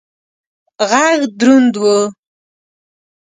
[0.89, 1.83] غږ دروند و.